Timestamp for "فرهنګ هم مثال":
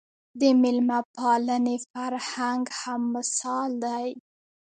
1.91-3.69